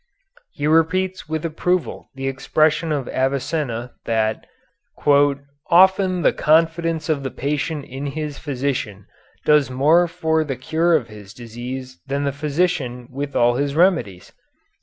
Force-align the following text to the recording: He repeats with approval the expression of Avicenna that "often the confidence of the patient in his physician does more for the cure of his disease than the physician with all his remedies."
He 0.53 0.65
repeats 0.65 1.29
with 1.29 1.45
approval 1.45 2.09
the 2.15 2.27
expression 2.27 2.91
of 2.91 3.07
Avicenna 3.09 3.91
that 4.05 4.47
"often 5.69 6.23
the 6.23 6.33
confidence 6.33 7.07
of 7.07 7.21
the 7.21 7.29
patient 7.29 7.85
in 7.85 8.07
his 8.07 8.39
physician 8.39 9.05
does 9.45 9.69
more 9.69 10.07
for 10.07 10.43
the 10.43 10.55
cure 10.55 10.95
of 10.95 11.09
his 11.09 11.35
disease 11.35 11.99
than 12.07 12.23
the 12.23 12.31
physician 12.33 13.09
with 13.11 13.35
all 13.35 13.57
his 13.57 13.75
remedies." 13.75 14.33